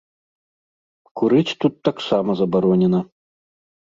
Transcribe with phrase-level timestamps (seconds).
[1.21, 3.03] Курыць тут таксама забаронена.